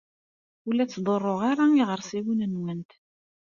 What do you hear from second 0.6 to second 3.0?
Ur la ttḍurruɣ ara iɣersiwen-nwent.